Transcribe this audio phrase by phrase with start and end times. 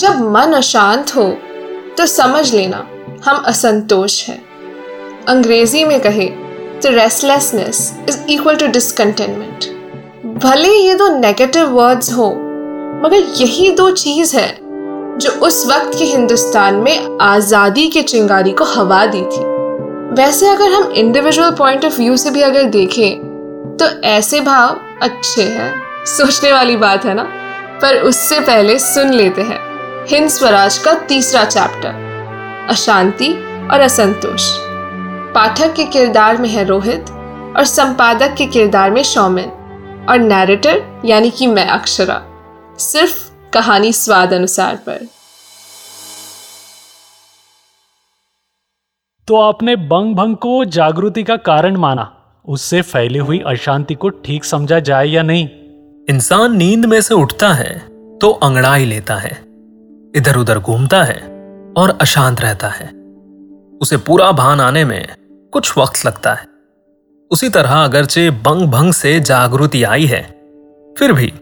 [0.00, 1.24] जब मन अशांत हो
[1.98, 2.86] तो समझ लेना,
[3.24, 4.40] हम असंतोष हैं।
[5.28, 6.26] अंग्रेज़ी में कहे
[6.82, 9.64] तो restlessness is equal to discontentment
[10.44, 12.30] भले ये दो नेगेटिव वर्ड्स हो,
[13.04, 14.48] मगर यही दो चीज़ है,
[15.18, 19.44] जो उस वक्त के हिंदुस्तान में आज़ादी के चिंगारी को हवा दी थी।
[20.14, 25.42] वैसे अगर हम इंडिविजुअल पॉइंट ऑफ़ व्यू से भी अगर देखें तो ऐसे भाव अच्छे
[25.42, 25.72] हैं।
[26.08, 27.22] सोचने वाली बात है ना?
[27.82, 29.58] पर उससे पहले सुन लेते हैं।
[30.08, 33.32] हिंद स्वराज का तीसरा चैप्टर अशांति
[33.72, 34.50] और असंतोष।
[35.34, 37.10] पाठक के किरदार में है रोहित
[37.56, 39.50] और संपादक के किरदार में शौमिन
[40.08, 42.22] और नैरेटर यानी कि मैं अक्षरा।
[42.78, 43.18] सिर्फ़
[43.52, 45.06] कहानी स्वाद अनुसार पर।
[49.28, 52.10] तो आपने बंग भंग को जागृति का कारण माना।
[52.48, 55.48] उससे फैली हुई अशांति को ठीक समझा जाए या नहीं?
[56.08, 57.78] इंसान नींद में से उठता है
[58.18, 59.49] तो अंगड़ाई लेता है।
[60.14, 61.18] इधर उधर घूमता है
[61.76, 62.86] और अशांत रहता है।
[63.82, 65.06] उसे पूरा भान आने में
[65.52, 66.46] कुछ वक्त लगता है।
[67.30, 70.22] उसी तरह अगरचे बंग भंग से जागृति आई है,
[70.98, 71.32] फिर भी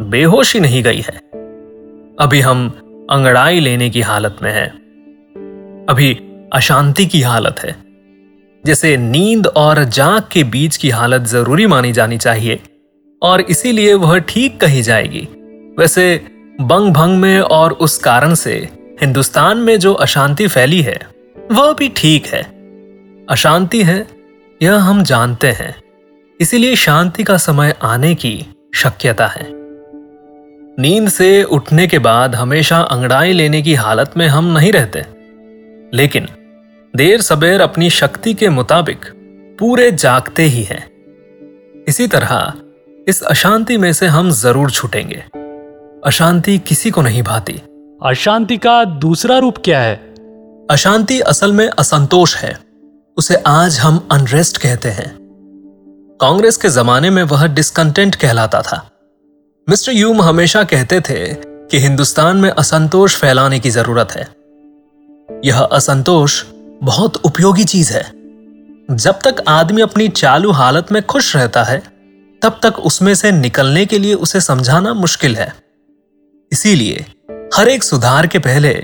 [0.00, 1.16] बेहोशी नहीं गई है।
[2.18, 2.68] अभी हम
[3.10, 4.66] अंगड़ाई लेने की हालत में है।
[5.88, 6.12] अभी
[6.52, 7.76] अशांति की हालत है।
[8.64, 12.60] जैसे नींद और जाग के बीच की हालत ज़रूरी मानी जानी चाहिए,
[13.22, 15.28] और इसीलिए वह ठीक कही जाएगी।
[15.78, 16.16] वैसे
[16.60, 18.68] बंग भंग में और उस कारण से
[19.00, 21.08] हिंदुस्तान में जो अशांति फैली है,
[21.52, 22.42] वह भी ठीक है।
[23.30, 24.06] अशांति है,
[24.62, 25.82] यह हम जानते हैं।
[26.40, 29.46] इसीलिए शांति का समय आने की शक्यता है।
[30.78, 35.04] नींद से उठने के बाद हमेशा अंगड़ाई लेने की हालत में हम नहीं रहते।
[35.96, 36.28] लेकिन
[36.96, 38.98] देर सबेर अपनी शक्ति के मुताबिक
[39.58, 40.90] पूरे जागते ही हैं।
[41.88, 42.52] इसी तरह
[43.08, 45.24] इस अशांति में से हम ज़रूर छूटेंगे।
[46.08, 47.52] अशांति किसी को नहीं भाती।
[48.02, 49.96] अशांति का दूसरा रूप क्या है?
[50.70, 52.58] अशांति असल में असंतोष है।
[53.16, 55.18] उसे आज हम अनरेस्ट कहते हैं।
[56.20, 58.90] कांग्रेस के जमाने में वह डिस्कंटेंट कहलाता था।
[59.68, 64.28] मिस्टर यूम हमेशा कहते थे कि हिंदुस्तान में असंतोष फैलाने की ज़रूरत है।
[65.44, 66.44] यह असंतोष
[66.82, 68.12] बहुत उपयोगी चीज़ है।
[68.90, 71.78] जब तक आदमी अपनी चालू हालत में खुश रहता है
[72.42, 75.67] तब तक उसमें से निकलने के लिए उसे समझाना मुश्किल है।
[76.52, 77.04] इसीलिए
[77.54, 78.74] हर एक सुधार के पहले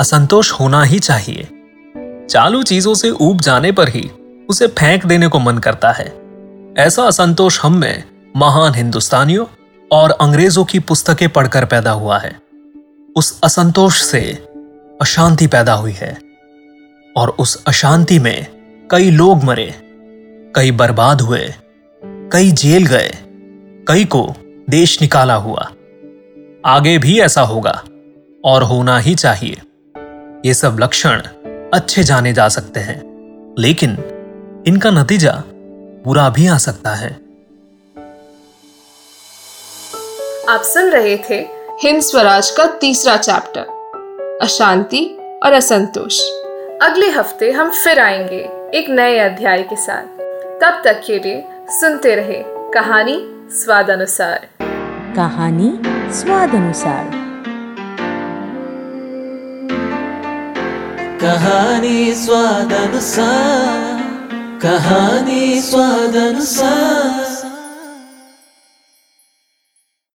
[0.00, 1.48] असंतोष होना ही चाहिए।
[2.30, 4.10] चालू चीज़ों से ऊब जाने पर ही
[4.50, 6.06] उसे फेंक देने को मन करता है।
[6.78, 8.04] ऐसा असंतोष हम में
[8.36, 9.46] महान हिंदुस्तानियों
[9.92, 12.36] और अंग्रेज़ों की पुस्तकें पढ़कर पैदा हुआ है।
[13.16, 14.20] उस असंतोष से
[15.00, 16.18] अशांति पैदा हुई है
[17.16, 18.46] और उस अशांति में
[18.90, 19.74] कई लोग मरे,
[20.56, 21.54] कई बर्बाद हुए,
[22.32, 23.14] कई जेल गए,
[23.88, 24.34] कई को
[24.70, 25.70] देश निकाला हुआ।
[26.66, 27.72] आगे भी ऐसा होगा
[28.44, 29.60] और होना ही चाहिए।
[30.46, 31.22] ये सब लक्षण
[31.74, 33.00] अच्छे जाने जा सकते हैं
[33.58, 33.90] लेकिन
[34.66, 35.32] इनका नतीजा
[36.04, 37.10] बुरा भी आ सकता है।
[40.48, 41.40] आप सुन रहे थे
[41.82, 45.04] हिंद स्वराज का तीसरा चैप्टर अशांति
[45.42, 46.20] और असंतोष।
[46.82, 48.40] अगले हफ़्ते हम फिर आएँगे
[48.78, 50.06] एक नए अध्याय के साथ।
[50.60, 53.18] तब तक के लिए सुनते रहे कहानी
[53.52, 54.48] स्वाद अनुसार
[55.16, 57.10] कहानी स्वाद अनुसार
[61.20, 64.02] कहानी स्वाद अनुसार
[64.62, 67.43] कहानी स्वाद अनुसार